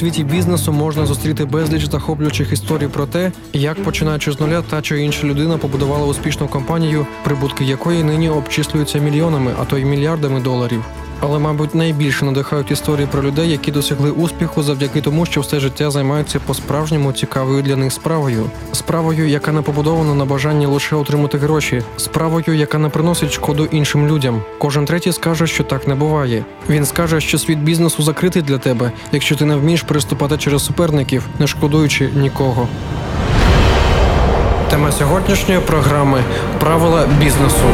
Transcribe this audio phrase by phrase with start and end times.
[0.00, 5.02] світі бізнесу можна зустріти безліч захоплюючих історій про те, як починаючи з нуля, та чи
[5.02, 10.84] інша людина побудувала успішну компанію, прибутки якої нині обчислюються мільйонами, а то й мільярдами доларів.
[11.20, 15.90] Але, мабуть, найбільше надихають історії про людей, які досягли успіху завдяки тому, що все життя
[15.90, 21.82] займаються по-справжньому цікавою для них справою, справою, яка не побудована на бажанні лише отримати гроші,
[21.96, 24.42] справою, яка не приносить шкоду іншим людям.
[24.58, 26.44] Кожен третій скаже, що так не буває.
[26.68, 31.26] Він скаже, що світ бізнесу закритий для тебе, якщо ти не вмієш переступати через суперників,
[31.38, 32.68] не шкодуючи нікого.
[34.70, 36.22] Тема сьогоднішньої програми
[36.58, 37.64] правила бізнесу.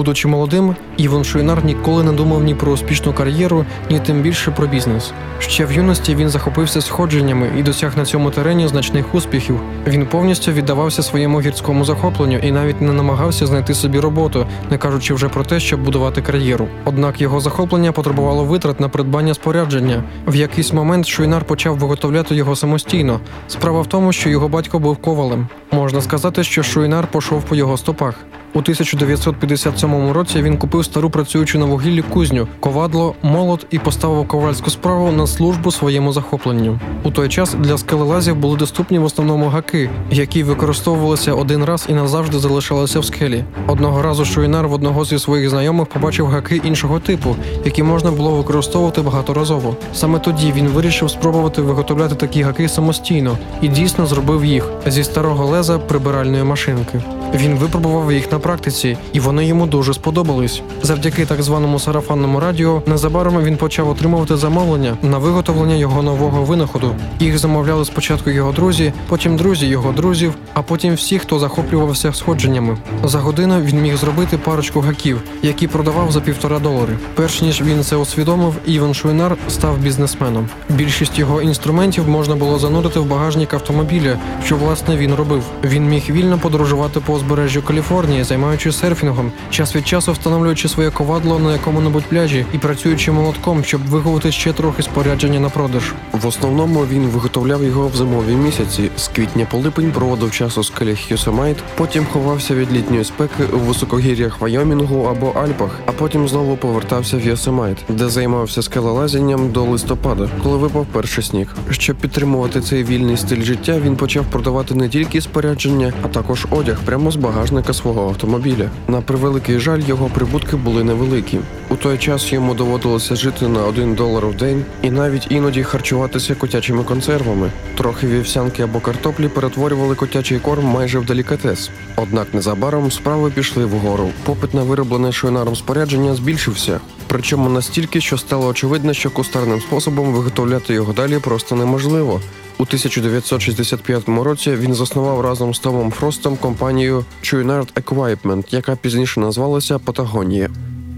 [0.00, 4.66] Будучи молодим, Іван Шуйнар ніколи не думав ні про успішну кар'єру, ні тим більше про
[4.66, 5.12] бізнес.
[5.38, 9.60] Ще в юності він захопився сходженнями і досяг на цьому терені значних успіхів.
[9.86, 15.14] Він повністю віддавався своєму гірському захопленню і навіть не намагався знайти собі роботу, не кажучи
[15.14, 16.68] вже про те, щоб будувати кар'єру.
[16.84, 20.02] Однак його захоплення потребувало витрат на придбання спорядження.
[20.26, 23.20] В якийсь момент Шуйнар почав виготовляти його самостійно.
[23.48, 25.48] Справа в тому, що його батько був ковалем.
[25.72, 28.14] Можна сказати, що Шуйнар пішов по його стопах.
[28.54, 34.70] У 1957 році він купив стару працюючу на вугіллі кузню, ковадло, молот і поставив ковальську
[34.70, 36.80] справу на службу своєму захопленню.
[37.02, 41.94] У той час для скелелазів були доступні в основному гаки, які використовувалися один раз і
[41.94, 43.44] назавжди залишалися в скелі.
[43.66, 48.30] Одного разу Шуйнар в одного зі своїх знайомих побачив гаки іншого типу, які можна було
[48.30, 49.76] використовувати багаторазово.
[49.94, 55.46] Саме тоді він вирішив спробувати виготовляти такі гаки самостійно і дійсно зробив їх зі старого
[55.46, 57.02] леза прибиральної машинки.
[57.34, 60.62] Він випробував їх на практиці, і вони йому дуже сподобались.
[60.82, 66.94] Завдяки так званому сарафанному радіо, незабаром він почав отримувати замовлення на виготовлення його нового винаходу.
[67.20, 72.76] Їх замовляли спочатку його друзі, потім друзі його друзів, а потім всі, хто захоплювався сходженнями.
[73.04, 76.96] За годину він міг зробити парочку гаків, які продавав за півтора долари.
[77.14, 80.48] Перш ніж він це усвідомив, Івон Шуїнар став бізнесменом.
[80.68, 85.42] Більшість його інструментів можна було занурити в багажник автомобіля, що власне він робив.
[85.64, 91.38] Він міг вільно подорожувати по узбережжю Каліфорнії, займаючись серфінгом, час від часу встановлюючи своє ковадло
[91.38, 95.92] на якому-небудь пляжі і працюючи молотком, щоб виготовити ще трохи спорядження на продаж.
[96.12, 98.90] В основному він виготовляв його в зимові місяці.
[98.96, 103.58] З квітня по липень проводив час у скелях Йосеміт, потім ховався від літньої спеки у
[103.58, 110.28] високогір'ях Вайомінгу або Альпах, а потім знову повертався в Йосемайт, де займався скелелазінням до листопада,
[110.42, 111.54] коли випав перший сніг.
[111.70, 116.78] Щоб підтримувати цей вільний стиль життя, він почав продавати не тільки спорядження, а також одяг
[116.84, 118.70] прямо з багажника свого автомобіля.
[118.88, 121.38] На превеликий жаль, його прибутки були невеликі.
[121.68, 126.34] У той час йому доводилося жити на один долар в день і навіть іноді харчуватися
[126.34, 127.50] котячими консервами.
[127.76, 131.70] Трохи вівсянки або картоплі перетворювали котячий корм майже в делікатес.
[131.96, 134.10] Однак незабаром справи пішли вгору.
[134.24, 136.80] Попит на вироблене шойнаром спорядження збільшився.
[137.06, 142.20] Причому настільки, що стало очевидно, що кустарним способом виготовляти його далі просто неможливо.
[142.60, 149.78] У 1965 році він заснував разом з Томом Фростом компанію Chouinard Equipment, яка пізніше назвалася
[149.78, 150.50] Патагонія.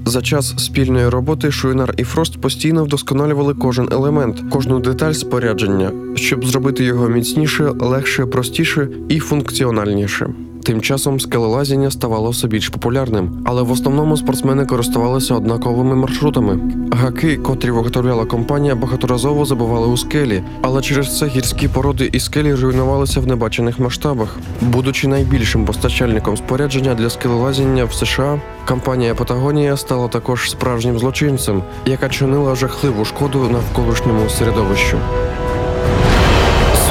[0.05, 6.47] За час спільної роботи Шуйнар і Фрост постійно вдосконалювали кожен елемент, кожну деталь спорядження, щоб
[6.47, 10.31] зробити його міцніше, легше, простіше і функціональніше.
[10.65, 16.59] Тим часом скелелазіння ставало все більш популярним, але в основному спортсмени користувалися однаковими маршрутами.
[16.93, 22.55] Гаки, котрі виготовляла компанія, багаторазово забували у скелі, але через це гірські породи і скелі
[22.55, 24.39] руйнувалися в небачених масштабах.
[24.61, 32.09] Будучи найбільшим постачальником спорядження для скелелазіння в США, компанія Патагонія стала також справжнім злочинцем, яка
[32.09, 34.99] чинила жахливу шкоду навколишньому середовищу.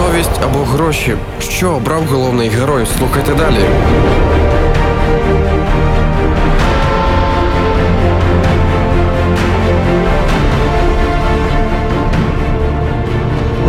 [0.01, 1.15] Совість або гроші.
[1.39, 2.85] Що обрав головний герой?
[2.97, 3.55] Слухайте далі.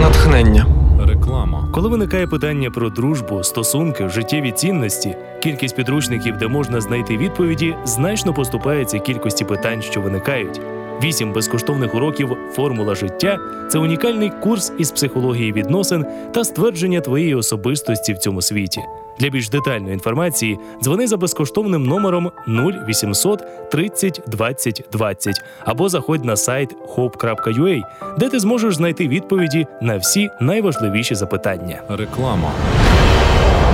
[0.00, 0.66] Натхнення.
[1.06, 1.68] Реклама.
[1.72, 8.34] Коли виникає питання про дружбу, стосунки, життєві цінності, кількість підручників, де можна знайти відповіді, значно
[8.34, 10.60] поступається кількості питань, що виникають.
[11.02, 13.38] Вісім безкоштовних уроків Формула життя
[13.70, 18.80] це унікальний курс із психології відносин та ствердження твоєї особистості в цьому світі.
[19.18, 26.36] Для більш детальної інформації дзвони за безкоштовним номером 0800 30 20 20 або заходь на
[26.36, 27.82] сайт hope.ua,
[28.18, 31.82] де ти зможеш знайти відповіді на всі найважливіші запитання.
[31.88, 32.50] Реклама.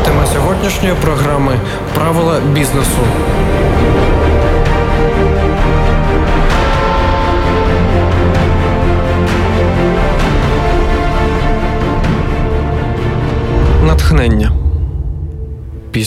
[0.05, 1.61] Тема сьогоднішньої програми
[1.95, 2.99] правила бізнесу.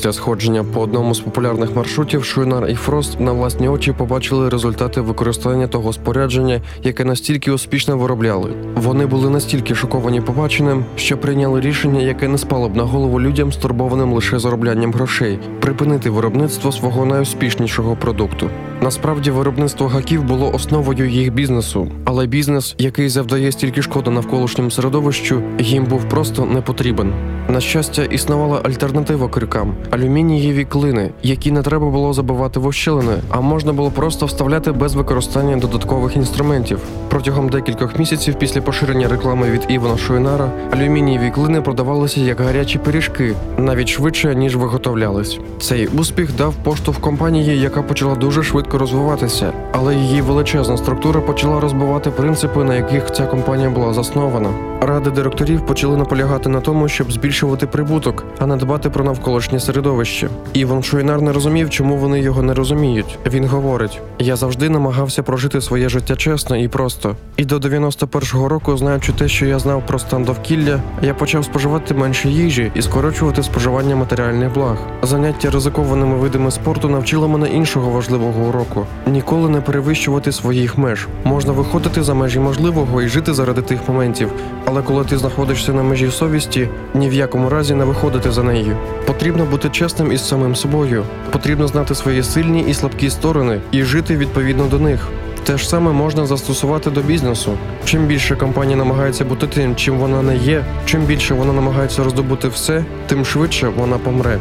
[0.01, 5.01] Після сходження по одному з популярних маршрутів Шуйнар і Фрост на власні очі побачили результати
[5.01, 8.53] використання того спорядження, яке настільки успішно виробляли.
[8.75, 13.51] Вони були настільки шоковані побаченим, що прийняли рішення, яке не спало б на голову людям,
[13.51, 18.49] стурбованим лише зароблянням грошей, припинити виробництво свого найуспішнішого продукту.
[18.83, 25.41] Насправді, виробництво гаків було основою їх бізнесу, але бізнес, який завдає стільки шкоди навколишньому середовищу,
[25.59, 27.13] їм був просто не потрібен.
[27.49, 33.41] На щастя, існувала альтернатива крюкам алюмінієві клини, які не треба було забивати в ощелини, а
[33.41, 36.79] можна було просто вставляти без використання додаткових інструментів.
[37.09, 43.35] Протягом декількох місяців після поширення реклами від Івана Шуйнара алюмінієві клини продавалися як гарячі пиріжки,
[43.57, 45.39] навіть швидше ніж виготовлялись.
[45.59, 51.59] Цей успіх дав поштовх компанії, яка почала дуже швидко розвиватися, але її величезна структура почала
[51.59, 54.49] розбивати принципи, на яких ця компанія була заснована.
[54.81, 60.29] Ради директорів почали наполягати на тому, щоб збільшувати прибуток, а не дбати про навколишнє середовище.
[60.53, 63.17] Іван Шуйнар не розумів, чому вони його не розуміють.
[63.31, 67.15] Він говорить: я завжди намагався прожити своє життя чесно і просто.
[67.37, 71.93] І до 91-го року, знаючи те, що я знав про стан довкілля, я почав споживати
[71.93, 74.77] менше їжі і скорочувати споживання матеріальних благ.
[75.03, 78.60] Заняття ризикованими видами спорту навчило мене іншого важливого уроку:
[79.07, 81.07] ніколи не перевищувати своїх меж.
[81.23, 84.31] Можна виходити за межі можливого і жити заради тих моментів.
[84.65, 88.77] Але коли ти знаходишся на межі совісті, ні в якому разі не виходити за нею.
[89.07, 91.03] Потрібно бути чесним із самим собою.
[91.31, 95.07] Потрібно знати свої сильні і слабкі сторони і жити відповідно до них.
[95.43, 97.57] Те ж саме можна застосувати до бізнесу.
[97.85, 102.47] Чим більше компанія намагається бути тим, чим вона не є, чим більше вона намагається роздобути
[102.47, 104.37] все, тим швидше вона помре.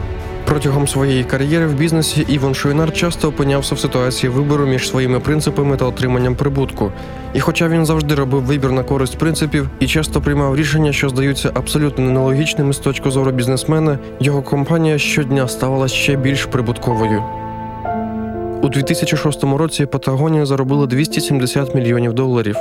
[0.51, 5.77] Протягом своєї кар'єри в бізнесі Іван Шуйнар часто опинявся в ситуації вибору між своїми принципами
[5.77, 6.93] та отриманням прибутку.
[7.35, 11.51] І хоча він завжди робив вибір на користь принципів і часто приймав рішення, що здаються
[11.55, 17.23] абсолютно нелогічними з точки зору бізнесмена, його компанія щодня ставала ще більш прибутковою.
[18.63, 22.57] У 2006 році Патагонія заробила 270 мільйонів доларів.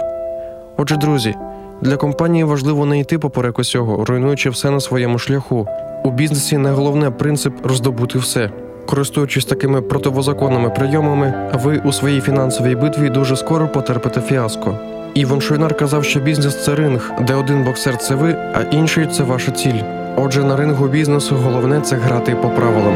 [0.78, 1.36] Отже, друзі,
[1.82, 5.68] для компанії важливо не йти поперек усього, руйнуючи все на своєму шляху.
[6.04, 8.50] У бізнесі найголовне принцип роздобути все.
[8.86, 14.78] Користуючись такими противозаконними прийомами, ви у своїй фінансовій битві дуже скоро потерпите фіаско.
[15.14, 19.24] Іван Шуйнар казав, що бізнес це ринг, де один боксер це ви, а інший це
[19.24, 19.82] ваша ціль.
[20.18, 22.96] Отже, на рингу бізнесу головне це грати по правилам.